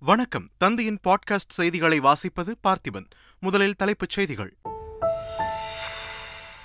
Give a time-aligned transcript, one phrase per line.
[0.00, 0.48] வணக்கம்.
[0.58, 3.06] தந்தையின் பாட்காஸ்ட் செய்திகளை வாசிப்பது பார்த்திபன்.
[3.40, 4.56] முதலில் தலைப்புச் செய்திகள்.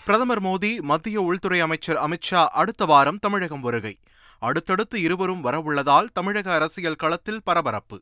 [0.06, 4.00] பிரதமர் மோடி மத்திய உள்துறை அமைச்சர் அமித்ஷா அடுத்த வாரம் தமிழகம் வருகை.
[4.40, 8.02] அடுத்தடுத்து இருவரும் வரவுள்ளதால் தமிழக அரசியல் களத்தில் பரபரப்பு.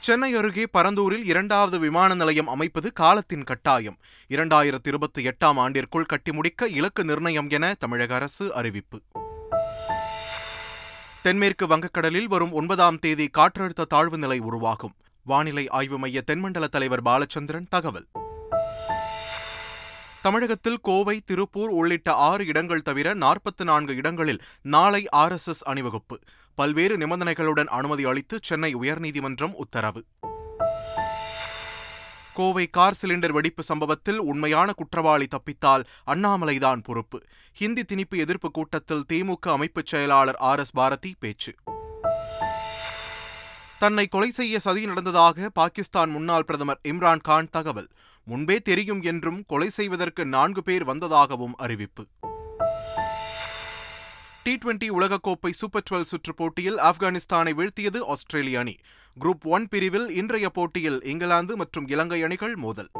[0.00, 3.96] சென்னை அருகே பரந்தூரில் இரண்டாவது விமான நிலையம் அமைப்பது காலத்தின் கட்டாயம்.
[4.28, 9.00] இரண்டாயிரத்தி இருபத்தி எட்டாம் ஆண்டிற்குள் கட்டி முடிக்க இலக்கு நிர்ணயம் என தமிழக அரசு அறிவிப்பு.
[11.22, 14.94] தென்மேற்கு வங்கக்கடலில் வரும் ஒன்பதாம் தேதி காற்றழுத்த தாழ்வு நிலை உருவாகும்.
[15.22, 18.06] வானிலை ஆய்வு மைய தென்மண்டல தலைவர் பாலச்சந்திரன் தகவல்.
[20.22, 26.18] தமிழகத்தில் கோவை திருப்பூர் உள்ளிட்ட ஆறு இடங்கள் தவிர நாற்பத்தி நான்கு இடங்களில் நாளை ஆர்எஸ்எஸ் அணிவகுப்பு.
[26.54, 30.04] பல்வேறு நிபந்தனைகளுடன் அனுமதி அளித்து சென்னை உயர்நீதிமன்றம் உத்தரவு.
[32.34, 37.20] கோவை கார் சிலிண்டர் வெடிப்பு சம்பவத்தில் உண்மையான குற்றவாளி தப்பித்தால் அண்ணாமலைதான் பொறுப்பு.
[37.52, 41.54] ஹிந்தி திணிப்பு எதிர்ப்பு கூட்டத்தில் திமுக அமைப்புச் செயலாளர் ஆர் எஸ் பாரதி பேச்சு.
[43.78, 47.88] தன்னை கொலை செய்ய சதி நடந்ததாக பாகிஸ்தான் முன்னாள் பிரதமர் இம்ரான் கான் தகவல்.
[48.24, 52.06] முன்பே தெரியும் என்றும் கொலை செய்வதற்கு நான்கு பேர் வந்ததாகவும் அறிவிப்பு.
[54.44, 58.74] டி டுவெண்டி உலகக்கோப்பை சூப்பர் டுவெல் சுற்றுப் போட்டியில் ஆப்கானிஸ்தானை வீழ்த்தியது ஆஸ்திரேலிய அணி.
[59.20, 62.90] குரூப் ஒன் பிரிவில் இன்றைய போட்டியில் இங்கிலாந்து மற்றும் இலங்கை அணிகள் மோதல்.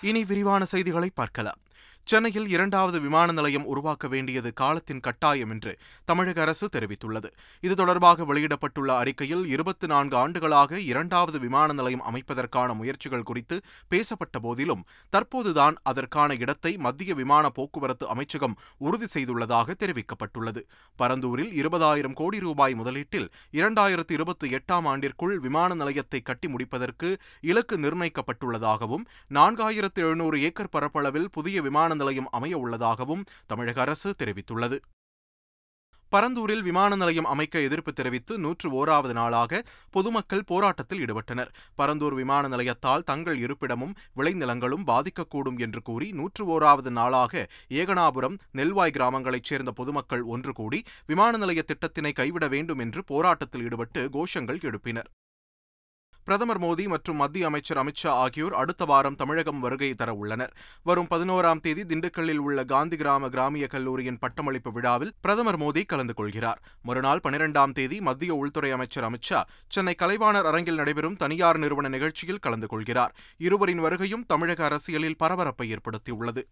[0.00, 1.60] இனி விரிவான செய்திகளை பார்க்கலாம்.
[2.06, 7.28] சென்னையில் இரண்டாவது விமான நிலையம் உருவாக்க வேண்டியது காலத்தின் கட்டாயம் என்று தமிழக அரசு தெரிவித்துள்ளது.
[7.60, 14.84] இது தொடர்பாக வெளியிடப்பட்டுள்ள அறிக்கையில் இருபத்தி நான்கு ஆண்டுகளாக இரண்டாவது விமான நிலையம் அமைப்பதற்கான முயற்சிகள் குறித்து பேசப்பட்ட போதிலும்
[15.12, 20.62] தற்போதுதான் அதற்கான இடத்தை மத்திய விமான போக்குவரத்து அமைச்சகம் உறுதி செய்துள்ளதாக தெரிவிக்கப்பட்டுள்ளது.
[20.98, 29.06] பரந்தூரில் இருபதாயிரம் கோடி ரூபாய் முதலீட்டில் இரண்டாயிரத்தி இருபத்தி எட்டாம் ஆண்டிற்குள் விமான நிலையத்தை கட்டி முடிப்பதற்கு இலக்கு நிர்ணயிக்கப்பட்டுள்ளதாகவும்
[29.30, 34.78] நான்காயிரத்து எழுநூறு ஏக்கர் பரப்பளவில் புதிய விமான நிலையம் அமைய உள்ளதாகவும் தமிழக அரசு தெரிவித்துள்ளது.
[36.12, 41.50] பரந்தூரில் விமான நிலையம் அமைக்க எதிர்ப்பு தெரிவித்து நூற்று ஓராவது நாளாக பொதுமக்கள் போராட்டத்தில் ஈடுபட்டனர்.
[41.78, 49.44] பரந்தூர் விமான நிலையத்தால் தங்கள் இருப்பிடமும் விளைநிலங்களும் பாதிக்கக்கூடும் என்று கூறி நூற்று ஓராவது நாளாக ஏகனாபுரம் நெல்வாய் கிராமங்களைச்
[49.44, 55.10] சேர்ந்த பொதுமக்கள் ஒன்று கூடி விமான நிலைய திட்டத்தினை கைவிட வேண்டும் என்று போராட்டத்தில் ஈடுபட்டு கோஷங்கள் எழுப்பினர்.
[56.24, 60.52] பிரதமர் மோடி மற்றும் மத்திய அமைச்சர் அமித்ஷா ஆகியோர் அடுத்த வாரம் தமிழகம் வருகை தர உள்ளனர்.
[60.82, 66.62] வரும் பதினோராம் தேதி திண்டுக்கல்லில் உள்ள காந்தி கிராம கிராமிய கல்லூரியின் பட்டமளிப்பு விழாவில் பிரதமர் மோடி கலந்து கொள்கிறார்.
[66.82, 72.66] மறுநாள் பனிரெண்டாம் தேதி மத்திய உள்துறை அமைச்சர் அமித்ஷா சென்னை கலைவாணர் அரங்கில் நடைபெறும் தனியார் நிறுவன நிகழ்ச்சியில் கலந்து
[72.66, 73.14] கொள்கிறார்.
[73.38, 76.42] இருவரின் வருகையும் தமிழக அரசியலில் பரபரப்பை ஏற்படுத்தியுள்ளது.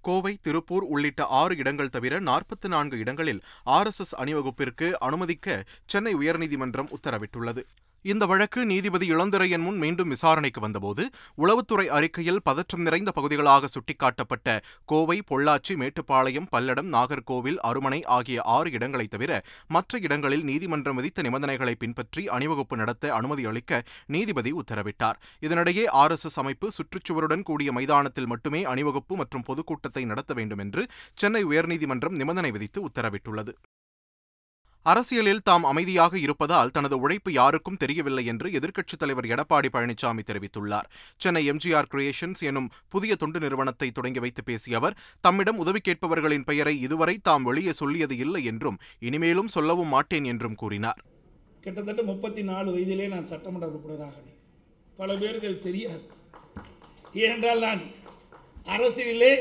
[0.00, 7.64] கோவை திருப்பூர் உள்ளிட்ட ஆறு இடங்கள் தவிர நாற்பத்தி நான்கு இடங்களில் ஆர்எஸ்எஸ் அணிவகுப்பிற்கு அனுமதிக்க சென்னை உயர்நீதிமன்றம் உத்தரவிட்டுள்ளது.
[8.06, 11.08] இந்த வழக்கு நீதிபதி இளந்திரையன் முன் மீண்டும் விசாரணைக்கு வந்தபோது
[11.38, 19.10] உளவுத்துறை அறிக்கையில் பதற்றம் நிறைந்த பகுதிகளாக சுட்டிக்காட்டப்பட்ட கோவை பொள்ளாச்சி மேட்டுப்பாளையம் பல்லடம் நாகர்கோவில் அருமனை ஆகிய ஆறு இடங்களைத்
[19.10, 25.18] தவிர மற்ற இடங்களில் நீதிமன்றம் விதித்த நிபந்தனைகளை பின்பற்றி அணிவகுப்பு நடத்த அனுமதி அளிக்க நீதிபதி உத்தரவிட்டார்.
[25.40, 30.86] இதனிடையே ஆர் எஸ் எஸ் அமைப்பு சுற்றுச்சுவருடன் கூடிய மைதானத்தில் மட்டுமே அணிவகுப்பு மற்றும் பொதுக்கூட்டத்தை நடத்த வேண்டும் என்று
[31.14, 33.54] சென்னை உயர்நீதிமன்றம் நிபந்தனை விதித்து உத்தரவிட்டுள்ளது.
[34.90, 40.86] அரசியலில் தாம் அமைதியாக இருப்பதால் தனது உழைப்பு யாருக்கும் தெரியவில்லை என்று எதிர்க்கட்சித் தலைவர் எடப்பாடி பழனிசாமி தெரிவித்துள்ளார்.
[41.22, 46.74] சென்னை எம்ஜிஆர் கிரியேஷன்ஸ் எனும் புதிய தொண்டு நிறுவனத்தை தொடங்கி வைத்து பேசிய அவர் தம்மிடம் உதவி கேட்பவர்களின் பெயரை
[46.86, 51.00] இதுவரை தாம் வெளியே சொல்லியது இல்லை என்றும் இனிமேலும் சொல்லவும் மாட்டேன் என்றும் கூறினார்.
[51.64, 54.16] கிட்டத்தட்ட முப்பத்தி நாலு வயதிலே நான் சட்டமன்ற உறுப்பினராக
[55.00, 56.04] பல பேருக்கு அது தெரியாது.
[57.24, 57.82] ஏனென்றால் நான்
[58.74, 59.32] அரசியலிலே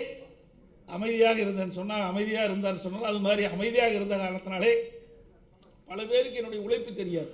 [0.89, 4.73] அமைதியாக இருந்தேன்னு சொன்னால் அமைதியாக இருந்தான்னு சொன்னால் அது மாதிரி அமைதியாக இருந்த காரணத்தினாலே
[5.89, 7.31] பல பேருக்கு என்னுடைய உழைப்பு தெரியாது.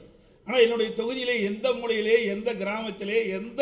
[0.47, 3.61] ஆனால் என்னுடைய தொகுதியிலே எந்த மூலையிலே எந்த கிராமத்திலே எந்த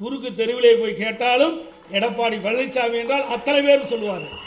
[0.00, 1.54] குறுக்கு தெருவிலே போய் கேட்டாலும்
[1.96, 4.42] எடப்பாடி பழனிசாமி என்றால் அத்தனை பேர் சொல்லுவார்கள்.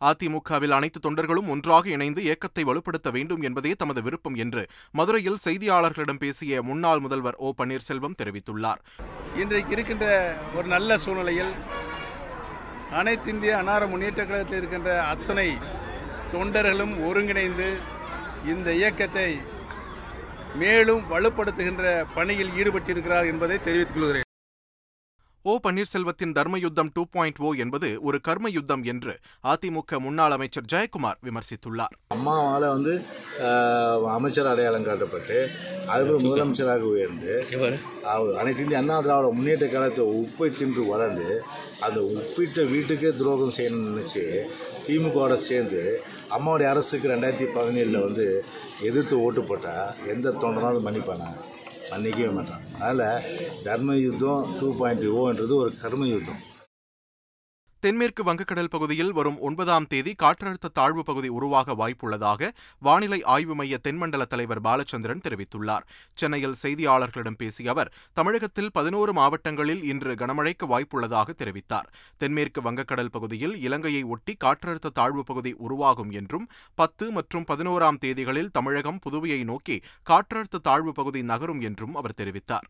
[0.00, 4.62] அதிமுகவில் அனைத்து தொண்டர்களும் ஒன்றாக இணைந்து இயக்கத்தை வலுப்படுத்த வேண்டும் என்பதே தமது விருப்பம் என்று
[4.98, 8.82] மதுரையில் செய்தியாளர்களிடம் பேசிய முன்னாள் முதல்வர் ஓ பன்னீர்செல்வம் தெரிவித்துள்ளார்.
[9.42, 10.06] இன்றைக்கு இருக்கின்ற
[10.56, 11.54] ஒரு நல்ல சூழ்நிலையில்
[13.00, 15.48] அனைத்திந்திய அன்னார முன்னேற்ற கழகத்தில் இருக்கின்ற அத்தனை
[16.34, 17.68] தொண்டர்களும் ஒருங்கிணைந்து
[18.52, 19.28] இந்த இயக்கத்தை
[20.62, 21.84] மேலும் வலுப்படுத்துகின்ற
[22.16, 24.23] பணியில் ஈடுபட்டிருக்கிறார் என்பதை தெரிவித்துக் கொள்கிறேன்.
[25.44, 29.12] ஓ பன்னீர்செல்வத்தின் தர்ம யுத்தம் டூ பாயிண்ட் ஓ என்பது ஒரு கர்ம யுத்தம் என்று
[29.44, 31.94] அதிமுக முன்னாள் அமைச்சர் ஜெயக்குமார் விமர்சித்துள்ளார்.
[32.14, 32.92] அம்மாவால் வந்து
[34.14, 35.36] அமைச்சர் அடையாளம் காட்டப்பட்டு
[35.86, 37.32] அதுக்கு முதலமைச்சராக உயர்ந்து
[38.40, 41.28] அனைத்து இந்திய அண்ணா திராவிட முன்னேற்ற காலத்தை உப்பை தின்று வளர்ந்து
[41.80, 44.24] அந்த உப்பிட்ட வீட்டுக்கே துரோகம் செய்யணும்னு நினச்சி
[44.86, 45.82] திமுகவோட சேர்ந்து
[46.36, 48.26] அம்மாவுடைய அரசுக்கு ரெண்டாயிரத்தி பதினேழில் வந்து
[48.82, 51.28] எதிர்த்து ஓட்டு போட்டால் எந்த தொண்டனாலும் மன்னிப்பானா?
[51.90, 52.64] மன்னிக்கவே மாட்டான்.
[52.80, 53.22] அதனால்
[53.64, 56.42] தர்ம யுத்தம் டூ பாயிண்ட் ஓன்றது ஒரு கர்ம யுத்தம்.
[57.84, 62.48] தென்மேற்கு வங்கக்கடல் பகுதியில் வரும் ஒன்பதாம் தேதி காற்றழுத்த தாழ்வு பகுதி உருவாக வாய்ப்புள்ளதாக
[62.78, 65.84] வானிலை ஆய்வு மைய தென்மண்டல தலைவர் பாலச்சந்திரன் தெரிவித்துள்ளார்.
[66.14, 71.90] சென்னையில் செய்தியாளர்களிடம் பேசிய அவர் தமிழகத்தில் பதினோரு மாவட்டங்களில் இன்று கனமழைக்கு வாய்ப்புள்ளதாக தெரிவித்தார்.
[72.16, 79.02] தென்மேற்கு வங்கக்கடல் பகுதியில் இலங்கையை ஒட்டி காற்றழுத்த தாழ்வு பகுதி உருவாகும் என்றும் பத்து மற்றும் பதினோராம் தேதிகளில் தமிழகம்
[79.08, 79.76] புதுவையை நோக்கி
[80.12, 82.68] காற்றழுத்த தாழ்வு பகுதி நகரும் என்றும் அவர் தெரிவித்தார்.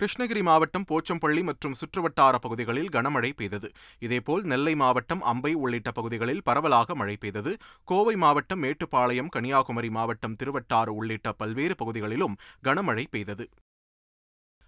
[0.00, 3.68] கிருஷ்ணகிரி மாவட்டம் போச்சம்பள்ளி மற்றும் சுற்றுவட்டார பகுதிகளில் கனமழை பெய்தது.
[3.98, 7.52] இதேபோல் நெல்லை மாவட்டம் அம்பை உள்ளிட்ட பகுதிகளில் பரவலாக மழை பெய்தது.
[7.84, 13.46] கோவை மாவட்டம் மேட்டுப்பாளையம் கன்னியாகுமரி மாவட்டம் திருவட்டாறு உள்ளிட்ட பல்வேறு பகுதிகளிலும் கனமழை பெய்தது.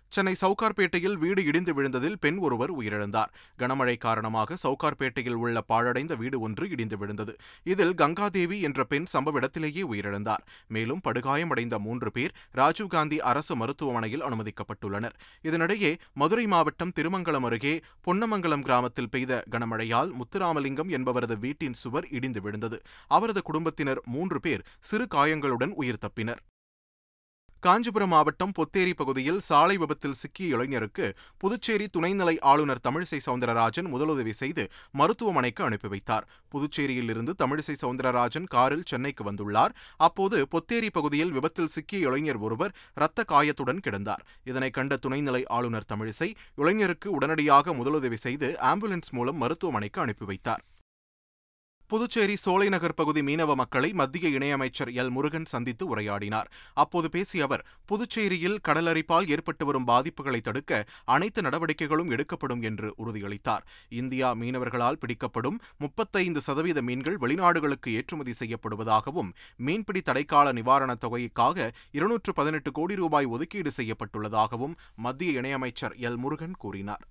[0.08, 3.30] சென்னை சவுகார்பேட்டையில் வீடு இடிந்து விழுந்ததில் பெண் ஒருவர் உயிரிழந்தார்.
[3.58, 7.36] கனமழை காரணமாக சவுகார்பேட்டையில் உள்ள பாழடைந்த வீடு ஒன்று இடிந்து விழுந்தது.
[7.64, 10.42] இதில் கங்காதேவி என்ற பெண் சம்பவ இடத்திலேயே உயிரிழந்தார்.
[10.68, 15.16] மேலும் படுகாயமடைந்த மூன்று பேர் ராஜீவ்காந்தி அரசு மருத்துவமனையில் அனுமதிக்கப்பட்டுள்ளனர்.
[15.42, 22.80] இதனிடையே மதுரை மாவட்டம் திருமங்கலம் அருகே பொன்னமங்கலம் கிராமத்தில் பெய்த கனமழையால் முத்துராமலிங்கம் என்பவரது வீட்டின் சுவர் இடிந்து விழுந்தது.
[23.08, 26.42] அவரது குடும்பத்தினர் மூன்று பேர் சிறு காயங்களுடன் உயிர் தப்பினர்.
[27.60, 31.06] காஞ்சிபுரம் மாவட்டம் பொத்தேரி பகுதியில் சாலை விபத்தில் சிக்கிய இளைஞருக்கு
[31.38, 36.28] புதுச்சேரி துணைநிலை ஆளுநர் தமிழிசை சவுந்தரராஜன் முதலுதவி செய்து மருத்துவமனைக்கு அனுப்பி வைத்தார்.
[36.48, 39.74] புதுச்சேரியில் இருந்து தமிழிசை சவுந்தரராஜன் காரில் சென்னைக்கு வந்துள்ளார்.
[39.96, 44.24] அப்போது பொத்தேரி பகுதியில் விபத்தில் சிக்கிய இளைஞர் ஒருவர் இரத்த காயத்துடன் கிடந்தார்.
[44.44, 50.64] இதனை கண்ட துணைநிலை ஆளுநர் தமிழிசை இளைஞருக்கு உடனடியாக முதலுதவி செய்து ஆம்புலன்ஸ் மூலம் மருத்துவமனைக்கு அனுப்பி வைத்தார்.
[51.90, 55.10] புதுச்சேரி சோலைநகர் பகுதி மீனவ மக்களை மத்திய இணையமைச்சர் எல்.
[55.10, 56.48] முருகன் சந்தித்து உரையாடினார்.
[56.74, 63.64] அப்போது பேசிய அவர் புதுச்சேரியில் கடலரிப்பால் ஏற்பட்டு வரும் பாதிப்புகளை தடுக்க அனைத்து நடவடிக்கைகளும் எடுக்கப்படும் என்று உறுதியளித்தார்.
[63.88, 72.72] இந்தியா மீனவர்களால் பிடிக்கப்படும் முப்பத்தைந்து சதவீத மீன்கள் வெளிநாடுகளுக்கு ஏற்றுமதி செய்யப்படுவதாகவும் மீன்பிடி தடைக்கால நிவாரணத் தொகைக்காக இருநூற்று பதினெட்டு
[72.72, 76.16] கோடி ரூபாய் ஒதுக்கீடு செய்யப்பட்டுள்ளதாகவும் மத்திய இணையமைச்சர் எல்.
[76.16, 77.06] முருகன் கூறினார்.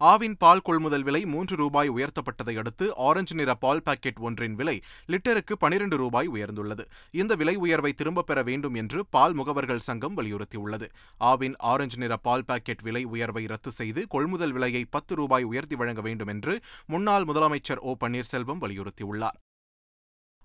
[0.00, 5.52] ஆவின் பால் கொள்முதல் விலை மூன்று ரூபாய் உயர்த்தப்பட்டதை அடுத்து ஆரஞ்சு நிற பால் பாக்கெட் ஒன்றின் விலை லிட்டருக்கு
[5.58, 6.84] பனிரெண்டு ரூபாய் உயர்ந்துள்ளது.
[7.10, 10.88] இந்த விலை உயர்வை திரும்பப் பெற வேண்டும் என்று பால் முகவர்கள் சங்கம் வலியுறுத்தியுள்ளது.
[11.20, 16.00] ஆவின் ஆரஞ்சு நிற பால் பாக்கெட் விலை உயர்வை ரத்து செய்து கொள்முதல் விலையை பத்து ரூபாய் உயர்த்தி வழங்க
[16.00, 19.44] வேண்டும் என்று முன்னாள் முதலமைச்சர் ஓ பன்னீர்செல்வம் வலியுறுத்தியுள்ளார்.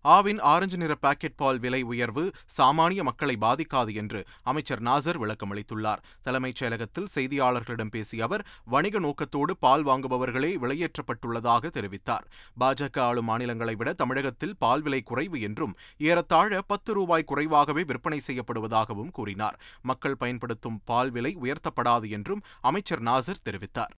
[0.04, 6.02] ஆவின் ஆரஞ்சு நிற பாக்கெட் பால் விலை உயர்வு சாமானிய மக்களை பாதிக்காது என்று அமைச்சர் நாசர் விளக்கமளித்துள்ளார்.
[6.22, 12.26] தலைமைச் செயலகத்தில் செய்தியாளர்களிடம் பேசிய அவர் வணிக நோக்கத்தோடு பால் வாங்குபவர்களே விலையேற்றப்பட்டுள்ளதாக தெரிவித்தார்.
[12.60, 19.12] பாஜக ஆளும் மாநிலங்களை விட தமிழகத்தில் பால் விலை குறைவு என்றும் ஏறத்தாழ பத்து ரூபாய் குறைவாகவே விற்பனை செய்யப்படுவதாகவும்
[19.12, 19.60] கூறினார்.
[19.82, 23.94] மக்கள் பயன்படுத்தும் பால் விலை உயர்த்தப்படாது என்றும் அமைச்சர் நாசர் தெரிவித்தார்.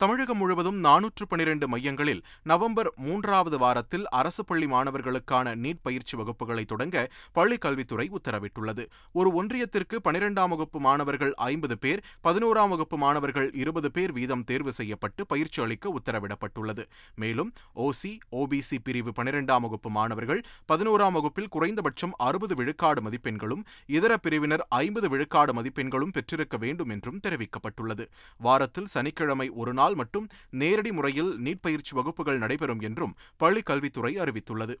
[0.00, 7.10] தமிழகம் முழுவதும் நானூற்று பனிரெண்டு மையங்களில் நவம்பர் மூன்றாவது வாரத்தில் அரசு பள்ளி மாணவர்களுக்கான நீட் பயிற்சி வகுப்புகளை தொடங்க
[7.32, 8.84] பள்ளிக் கல்வித்துறை உத்தரவிட்டுள்ளது.
[9.12, 15.26] ஒரு ஒன்றியத்திற்கு பனிரெண்டாம் வகுப்பு மாணவர்கள் ஐம்பது பேர் பதினோராம் வகுப்பு மாணவர்கள் இருபது பேர் வீதம் தேர்வு செய்யப்பட்டு
[15.26, 16.84] பயிற்சி அளிக்க உத்தரவிடப்பட்டுள்ளது.
[17.14, 20.42] மேலும் ஓசி ஓபிசி பிரிவு பனிரெண்டாம் வகுப்பு மாணவர்கள்
[20.72, 28.06] பதினோராம் வகுப்பில் குறைந்தபட்சம் அறுபது விழுக்காடு மதிப்பெண்களும் இதர பிரிவினர் ஐம்பது விழுக்காடு மதிப்பெண்களும் பெற்றிருக்க வேண்டும் என்றும் தெரிவிக்கப்பட்டுள்ளது.
[28.38, 34.74] வாரத்தில் சனிக்கிழமை ஒரு நாள் மட்டும் நேரடி முறையில் நீட் பயிற்சி வகுப்புகள் நடைபெறும் என்றும் பள்ளிக் கல்வித்துறை அறிவித்துள்ளது.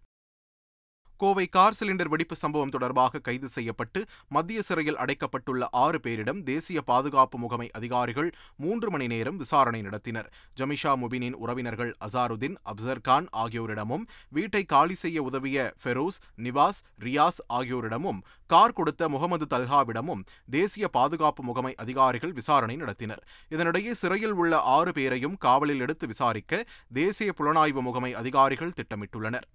[1.20, 7.38] கோவை கார் சிலிண்டர் வெடிப்பு சம்பவம் தொடர்பாக கைது செய்யப்பட்டு மத்திய சிறையில் அடைக்கப்பட்டுள்ள ஆறு பேரிடம் தேசிய பாதுகாப்பு
[7.38, 10.28] முகமை அதிகாரிகள் மூன்று மணி நேரம் விசாரணை நடத்தினர்.
[10.60, 18.76] ஜமிஷா முபினின் உறவினர்கள் அசாருதீன் அப்சர்கான் ஆகியோரிடமும் வீட்டை காலி செய்ய உதவிய ஃபெரோஸ் நிவாஸ் ரியாஸ் ஆகியோரிடமும் கார்
[18.80, 23.24] கொடுத்த முகமது தல்ஹாவிடமும் தேசிய பாதுகாப்பு முகமை அதிகாரிகள் விசாரணை நடத்தினர்.
[23.50, 29.48] இதனிடையே சிறையில் உள்ள ஆறு பேரையும் காவலில் எடுத்து விசாரிக்க தேசிய புலனாய்வு முகமை அதிகாரிகள் திட்டமிட்டுள்ளனர்.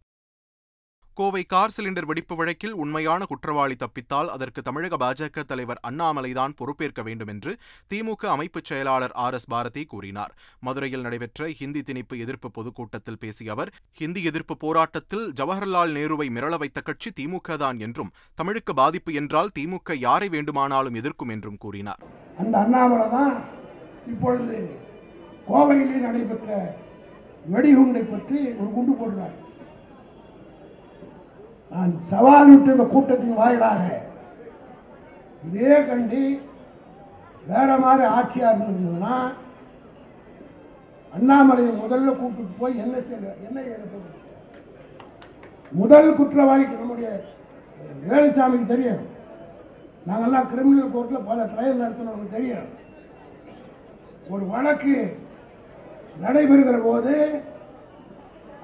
[1.19, 7.31] கோவை கார் சிலிண்டர் வெடிப்பு வழக்கில் உண்மையான குற்றவாளி தப்பித்தால் அதற்கு தமிழக பாஜக தலைவர் அண்ணாமலைதான் பொறுப்பேற்க வேண்டும்
[7.34, 7.51] என்று
[7.91, 10.34] திமுக அமைப்புச் செயலாளர் ஆர் எஸ் பாரதி கூறினார்.
[10.67, 16.84] மதுரையில் நடைபெற்ற ஹிந்தி திணிப்பு எதிர்ப்பு பொதுக்கூட்டத்தில் பேசிய அவர் ஹிந்தி எதிர்ப்பு போராட்டத்தில் ஜவஹர்லால் நேருவை மிரள வைத்த
[16.89, 22.03] கட்சி திமுக தான் என்றும் தமிழுக்கு பாதிப்பு என்றால் திமுக யாரை வேண்டுமானாலும் எதிர்க்கும் என்றும் கூறினார்.
[22.43, 23.34] அந்த அண்ணாமலை தான்
[24.13, 24.60] இப்பொழுது
[25.50, 26.60] கோவையிலே நடைபெற்ற
[27.55, 29.36] வெடிகுண்டை பற்றி ஒரு குண்டு போடுறார்.
[31.72, 33.84] நான் சவால் விட்டு இந்த கூட்டத்தின் வாயிலாக
[35.48, 36.24] இதே கண்டி
[37.48, 39.15] வேற மாதிரி ஆட்சியாக இருந்ததுன்னா
[41.13, 44.13] அண்ணாமலையை முதல்ல கூப்பிட்டு போய் என்ன செய்ய என்ன ஏற்படும்
[45.72, 47.10] முதல் குற்றவாளிக்கு நம்முடைய
[48.07, 49.03] வேலுசாமிக்கு தெரியும்.
[50.07, 52.67] நாங்கெல்லாம் கிரிமினல் கோர்ட்டில் பல ட்ரையல் நடத்தினவங்க தெரியும்.
[54.34, 54.95] ஒரு வழக்கு
[56.24, 57.13] நடைபெறுகிற போது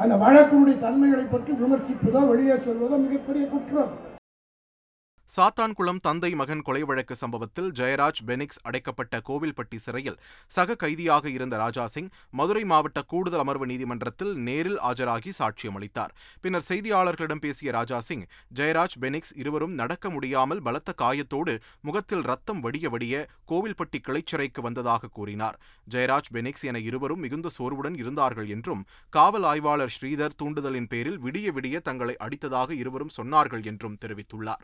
[0.01, 3.91] அந்த வழக்கினுடைய தன்மைகளை பற்றி விமர்சிப்பதோ வெளியே சொல்வதோ மிகப்பெரிய குற்றம்.
[5.33, 10.17] சாத்தான்குளம் தந்தை மகன் கொலை வழக்கு சம்பவத்தில் ஜெயராஜ் பெனிக்ஸ் அடைக்கப்பட்ட கோவில்பட்டி சிறையில்
[10.55, 12.09] சக கைதியாக இருந்த ராஜாசிங்
[12.39, 16.11] மதுரை மாவட்ட கூடுதல் அமர்வு நீதிமன்றத்தில் நேரில் ஆஜராகி சாட்சியம் அளித்தார்.
[16.41, 18.25] பின்னர் செய்தியாளர்களிடம் பேசிய ராஜாசிங்
[18.59, 21.55] ஜெயராஜ் பெனிக்ஸ் இருவரும் நடக்க முடியாமல் பலத்த காயத்தோடு
[21.89, 23.23] முகத்தில் ரத்தம் வடிய வடிய
[23.53, 25.57] கோவில்பட்டி கிளைச்சிறைக்கு வந்ததாக கூறினார்.
[25.87, 28.83] ஜெயராஜ் பெனிக்ஸ் என இருவரும் மிகுந்த சோர்வுடன் இருந்தார்கள் என்றும்
[29.17, 34.63] காவல் ஆய்வாளர் ஸ்ரீதர் தூண்டுதலின் பேரில் விடிய விடிய தங்களை அடித்ததாக இருவரும் சொன்னார்கள் என்றும் தெரிவித்துள்ளார்.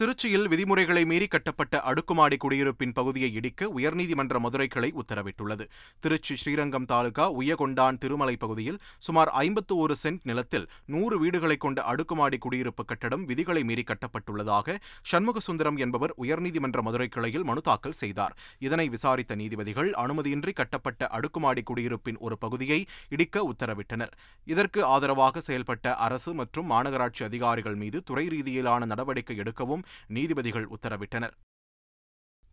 [0.00, 5.64] திருச்சியில் விதிமுறைகளை மீறி கட்டப்பட்ட அடுக்குமாடி குடியிருப்பின் பகுதியை இடிக்க உயர்நீதிமன்ற மதுரை கிளை உத்தரவிட்டுள்ளது.
[6.00, 12.38] திருச்சி ஸ்ரீரங்கம் தாலுகா உயகொண்டான் திருமலை பகுதியில் சுமார் ஐம்பத்து ஒரு சென்ட் நிலத்தில் நூறு வீடுகளை கொண்ட அடுக்குமாடி
[12.38, 14.76] குடியிருப்பு கட்டடம் விதிகளை மீறி கட்டப்பட்டுள்ளதாக
[15.12, 18.34] சண்முகசுந்தரம் என்பவர் உயர்நீதிமன்ற மதுரை கிளையில் மனு தாக்கல் செய்தார்.
[18.58, 24.12] இதனை விசாரித்த நீதிபதிகள் அனுமதியின்றி கட்டப்பட்ட அடுக்குமாடி குடியிருப்பின் ஒரு பகுதியை இடிக்க உத்தரவிட்டனர்.
[24.46, 31.34] இதற்கு ஆதரவாக செயல்பட்ட அரசு மற்றும் மாநகராட்சி அதிகாரிகள் மீது துறை ரீதியிலான நடவடிக்கை எடுக்கவும் நீதிபதிகள் உத்தரவிட்டனர்.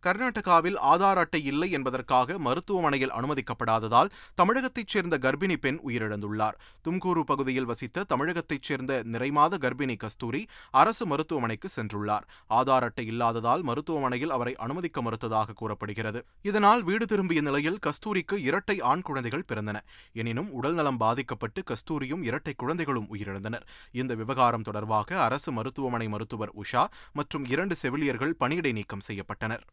[0.06, 6.56] கர்நாடகாவில் ஆதார் அட்டை இல்லை என்பதற்காக மருத்துவமனையில் அனுமதிக்கப்படாததால் தமிழகத்தைச் சேர்ந்த கர்ப்பிணி பெண் உயிரிழந்துள்ளார்.
[6.88, 12.26] தும்கூரு பகுதியில் வசித்த தமிழகத்தைச் சேர்ந்த நிறைமாத கர்ப்பிணி கஸ்தூரி அரசு மருத்துவமனைக்கு சென்றுள்ளார்.
[12.50, 16.22] ஆதார் அட்டை இல்லாததால் மருத்துவமனையில் அவரை அனுமதிக்க மறுத்ததாக கூறப்படுகிறது.
[16.42, 19.80] இதனால் வீடு திரும்பிய நிலையில் கஸ்தூரிக்கு இரட்டை ஆண் குழந்தைகள் பிறந்தன.
[20.12, 23.66] எனினும் உடல்நலம் பாதிக்கப்பட்டு கஸ்தூரியும் இரட்டை குழந்தைகளும் உயிரிழந்தனர்.
[23.92, 29.64] இந்த விவகாரம் தொடர்பாக அரசு மருத்துவமனை மருத்துவர் உஷா மற்றும் இரண்டு செவிலியர்கள் பணியிடை நீக்கம் செய்யப்பட்டனர்.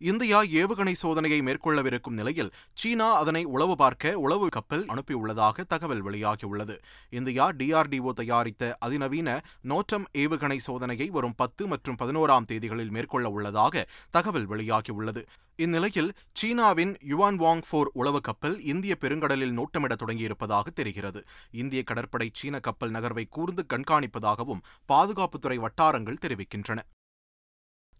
[0.00, 6.76] இந்தியா ஏவுகணை சோதனையை மேற்கொள்ளவிருக்கும் நிலையில் சீனா அதனை உளவு பார்க்க உளவு கப்பல் அனுப்பியுள்ளதாக தகவல் வெளியாகியுள்ளது.
[7.10, 14.48] இந்தியா டிஆர்டிஓ தயாரித்த அதிநவீன நோட்டம் ஏவுகணை சோதனையை வரும் பத்து மற்றும் பதினோராம் தேதிகளில் மேற்கொள்ள உள்ளதாக தகவல்
[14.48, 15.24] வெளியாகியுள்ளது.
[15.56, 21.22] இந்நிலையில் சீனாவின் யுவான் வாங் போர் உளவு கப்பல் இந்திய பெருங்கடலில் நோட்டமிட தொடங்கியிருப்பதாக தெரிகிறது.
[21.50, 26.80] இந்திய கடற்படை சீன கப்பல் நகர்வை கூர்ந்து கண்காணிப்பதாகவும் பாதுகாப்புத்துறை வட்டாரங்கள் தெரிவிக்கின்றன.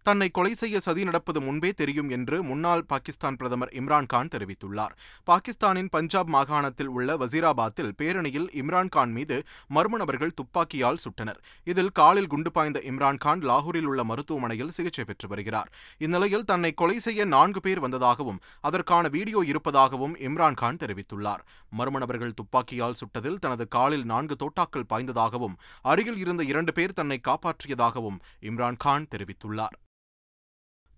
[0.07, 4.93] தன்னை கொலை செய்ய சதி நடப்பது முன்பே தெரியும் என்று முன்னாள் பாகிஸ்தான் பிரதமர் இம்ரான்கான் தெரிவித்துள்ளார்.
[5.29, 9.37] பாகிஸ்தானின் பஞ்சாப் மாகாணத்தில் உள்ள வசீராபாத்தில் பேரணியில் இம்ரான்கான் மீது
[9.75, 11.39] மர்ம நபர்கள் துப்பாக்கியால் சுட்டனர்.
[11.63, 15.69] இதில் காலில் குண்டு பாய்ந்த இம்ரான்கான் லாகூரில் உள்ள மருத்துவமனையில் சிகிச்சை பெற்று வருகிறார்.
[15.97, 21.45] இந்நிலையில் தன்னை கொலை செய்ய நான்கு பேர் வந்ததாகவும் அதற்கான வீடியோ இருப்பதாகவும் இம்ரான்கான் தெரிவித்துள்ளார்.
[21.77, 28.19] மர்ம நபர்கள் துப்பாக்கியால் சுட்டதில் தனது காலில் நான்கு தோட்டாக்கள் பாய்ந்ததாகவும் அருகில் இருந்த இரண்டு பேர் தன்னை காப்பாற்றியதாகவும்
[28.41, 29.77] இம்ரான்கான் தெரிவித்துள்ளார்.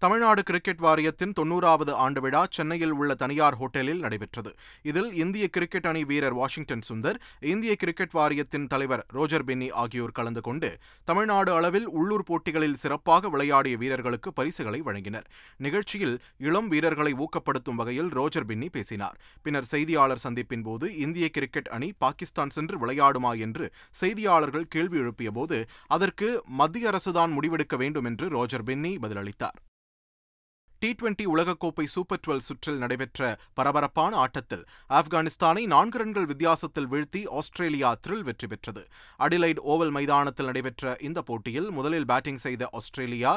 [0.03, 4.51] தமிழ்நாடு கிரிக்கெட் வாரியத்தின் தொன்னூறாவது ஆண்டு விழா சென்னையில் உள்ள தனியார் ஹோட்டலில் நடைபெற்றது.
[4.89, 7.17] இதில் இந்திய கிரிக்கெட் அணி வீரர் வாஷிங்டன் சுந்தர்
[7.51, 10.69] இந்திய கிரிக்கெட் வாரியத்தின் தலைவர் ரோஜர் பென்னி ஆகியோர் கலந்து கொண்டு
[11.10, 15.27] தமிழ்நாடு அளவில் உள்ளூர் போட்டிகளில் சிறப்பாக விளையாடிய வீரர்களுக்கு பரிசுகளை வழங்கினர்.
[15.65, 16.15] நிகழ்ச்சியில்
[16.48, 19.17] இளம் வீரர்களை ஊக்கப்படுத்தும் வகையில் ரோஜர் பென்னி பேசினார்.
[19.41, 23.67] பின்னர் செய்தியாளர் சந்திப்பின் போது இந்திய கிரிக்கெட் அணி பாகிஸ்தான் சென்று விளையாடுமா என்று
[24.03, 25.60] செய்தியாளர்கள் கேள்வி எழுப்பியபோது
[25.98, 26.29] அதற்கு
[26.62, 29.60] மத்திய அரசுதான் முடிவெடுக்க வேண்டும் என்று ரோஜர் பென்னி பதிலளித்தார்.
[30.83, 34.63] டி டுவெண்டி உலகக்கோப்பை சூப்பர் டுவெல் சுற்றில் நடைபெற்ற பரபரப்பான ஆட்டத்தில்
[34.97, 38.81] ஆப்கானிஸ்தானை நான்கு ரன்கள் வித்தியாசத்தில் வீழ்த்தி ஆஸ்திரேலியா த்ரில் வெற்றி பெற்றது.
[39.25, 43.31] அடிலைட் ஓவல் மைதானத்தில் நடைபெற்ற இந்த போட்டியில் முதலில் பேட்டிங் செய்த ஆஸ்திரேலியா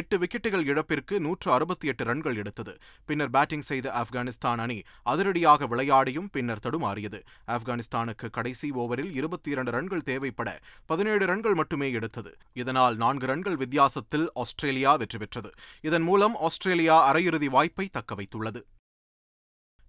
[0.00, 2.74] எட்டு விக்கெட்டுகள் இழப்பிற்கு நூற்று அறுபத்தி எட்டு ரன்கள் எடுத்தது.
[3.08, 4.78] பின்னர் பேட்டிங் செய்த ஆப்கானிஸ்தான் அணி
[5.14, 7.20] அதிரடியாக விளையாடியும் பின்னர் தடுமாறியது.
[7.56, 10.48] ஆப்கானிஸ்தானுக்கு கடைசி ஓவரில் இருபத்தி இரண்டு ரன்கள் தேவைப்பட
[10.86, 12.32] பதினேழு ரன்கள் மட்டுமே எடுத்தது.
[12.62, 15.52] இதனால் நான்கு ரன்கள் வித்தியாசத்தில் ஆஸ்திரேலியா வெற்றி பெற்றது.
[15.90, 18.60] இதன் மூலம் ஆஸ்திரேலியா இந்தியா அரையிறுதி வாய்ப்பை தக்க வைத்துள்ளது.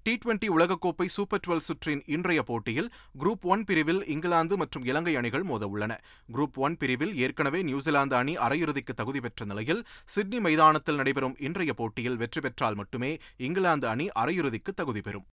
[0.03, 5.43] டி டுவெண்டி உலகக்கோப்பை சூப்பர் டுவெல் சுற்றின் இன்றைய போட்டியில் குரூப் ஒன் பிரிவில் இங்கிலாந்து மற்றும் இலங்கை அணிகள்
[5.43, 5.93] மோத உள்ளன
[6.33, 12.15] குரூப் ஒன் பிரிவில் ஏற்கனவே நியூசிலாந்து அணி அரையிறுதிக்கு தகுதி பெற்ற நிலையில் சிட்னி மைதானத்தில் நடைபெறும் இன்றைய போட்டியில்
[12.15, 15.27] வெற்றி பெற்றால் மட்டுமே இங்கிலாந்து அணி அரையிறுதிக்கு தகுதி பெறும்.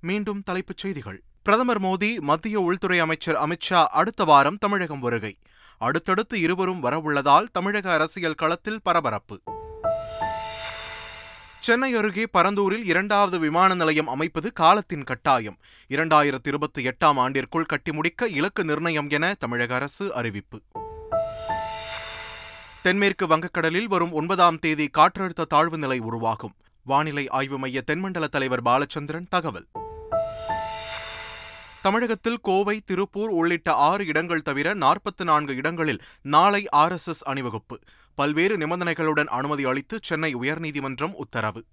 [0.00, 1.22] மீண்டும் தலைப்புச் செய்திகள்.
[1.42, 5.38] பிரதமர் மோடி மத்திய உள்துறை அமைச்சர் அமித்ஷா அடுத்த வாரம் தமிழகம் வருகை.
[5.78, 9.40] அடுத்தடுத்து இருவரும் வரவுள்ளதால் தமிழக அரசியல் களத்தில் பரபரப்பு.
[11.60, 15.56] சென்னை அருகே பரந்தூரில் இரண்டாவது விமான நிலையம் அமைப்பது காலத்தின் கட்டாயம்.
[15.88, 20.60] இரண்டாயிரத்தி இருபத்தி எட்டாம் ஆண்டிற்குள் கட்டி முடிக்க இலக்கு நிர்ணயம் என தமிழக அரசு அறிவிப்பு.
[22.82, 26.54] தென்மேற்கு வங்கக்கடலில் வரும் ஒன்பதாம் தேதி காற்றழுத்த தாழ்வு நிலை உருவாகும்.
[26.84, 29.66] வானிலை ஆய்வு மைய தென்மண்டல தலைவர் பாலச்சந்திரன் தகவல்.
[31.88, 37.78] தமிழகத்தில் கோவை திருப்பூர் உள்ளிட்ட ஆறு இடங்கள் தவிர நாற்பத்தி நான்கு இடங்களில் நாளை ஆர்எஸ்எஸ் அணிவகுப்பு.
[38.14, 41.64] பல்வேறு நிபந்தனைகளுடன் அனுமதி அளித்து சென்னை உயர்நீதிமன்றம் உத்தரவு.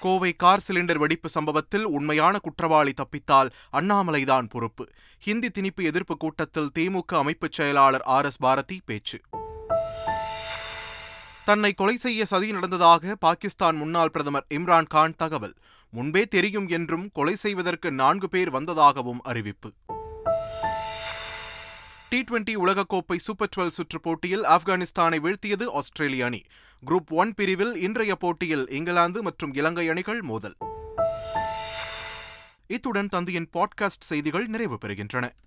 [0.00, 4.88] கோவை கார் சிலிண்டர் வெடிப்பு சம்பவத்தில் உண்மையான குற்றவாளி தப்பித்தால் அண்ணாமலைதான் பொறுப்பு.
[5.18, 9.20] ஹிந்தி திணிப்பு எதிர்ப்பு கூட்டத்தில் திமுக அமைப்புச் செயலாளர் ஆர் எஸ் பாரதி பேச்சு.
[11.44, 15.54] தன்னை கொலை செய்ய சதி நடந்ததாக பாகிஸ்தான் முன்னாள் பிரதமர் இம்ரான் கான் தகவல்.
[15.94, 19.72] முன்பே தெரியும் என்றும் கொலை செய்வதற்கு நான்கு பேர் வந்ததாகவும் அறிவிப்பு.
[22.08, 26.42] டி டுவெண்டி உலகக்கோப்பை சூப்பர் டுவெல் சுற்றுப் போட்டியில் ஆப்கானிஸ்தானை வீழ்த்தியது ஆஸ்திரேலிய அணி.
[26.86, 30.56] குரூப் ஒன் பிரிவில் இன்றைய போட்டியில் இங்கிலாந்து மற்றும் இலங்கை அணிகள் மோதல்.
[32.66, 35.34] இத்துடன் தந்தையின் பாட்காஸ்ட் செய்திகள் நிறைவு பெறுகின்றன.